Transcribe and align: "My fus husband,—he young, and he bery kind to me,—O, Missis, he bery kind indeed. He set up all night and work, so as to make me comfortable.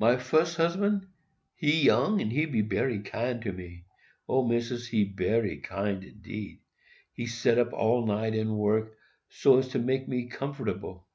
"My 0.00 0.16
fus 0.16 0.56
husband,—he 0.56 1.82
young, 1.84 2.20
and 2.20 2.32
he 2.32 2.44
bery 2.60 2.98
kind 3.02 3.40
to 3.42 3.52
me,—O, 3.52 4.44
Missis, 4.44 4.88
he 4.88 5.04
bery 5.04 5.58
kind 5.58 6.02
indeed. 6.02 6.58
He 7.12 7.26
set 7.26 7.56
up 7.56 7.72
all 7.72 8.04
night 8.04 8.34
and 8.34 8.58
work, 8.58 8.98
so 9.28 9.58
as 9.60 9.68
to 9.68 9.78
make 9.78 10.08
me 10.08 10.26
comfortable. 10.26 11.06